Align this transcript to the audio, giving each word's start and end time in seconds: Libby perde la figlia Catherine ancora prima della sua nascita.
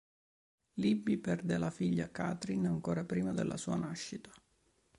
Libby 0.77 1.17
perde 1.19 1.59
la 1.59 1.69
figlia 1.69 2.09
Catherine 2.09 2.67
ancora 2.67 3.03
prima 3.03 3.33
della 3.33 3.55
sua 3.55 3.75
nascita. 3.75 4.31